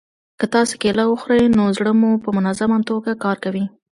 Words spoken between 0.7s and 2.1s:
کیله وخورئ نو زړه